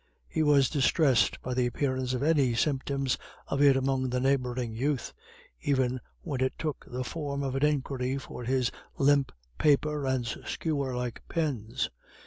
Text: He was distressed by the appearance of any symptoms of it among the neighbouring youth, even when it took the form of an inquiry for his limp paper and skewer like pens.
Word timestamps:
He 0.27 0.41
was 0.41 0.67
distressed 0.67 1.39
by 1.43 1.53
the 1.53 1.67
appearance 1.67 2.15
of 2.15 2.23
any 2.23 2.55
symptoms 2.55 3.19
of 3.45 3.61
it 3.61 3.77
among 3.77 4.09
the 4.09 4.19
neighbouring 4.19 4.73
youth, 4.73 5.13
even 5.61 5.99
when 6.21 6.41
it 6.41 6.57
took 6.57 6.87
the 6.89 7.03
form 7.03 7.43
of 7.43 7.53
an 7.55 7.63
inquiry 7.63 8.17
for 8.17 8.43
his 8.43 8.71
limp 8.97 9.31
paper 9.59 10.07
and 10.07 10.25
skewer 10.25 10.95
like 10.95 11.21
pens. 11.29 11.91